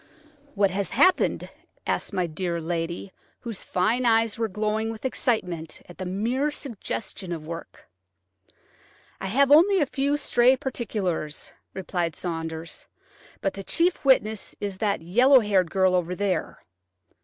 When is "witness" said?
14.03-14.55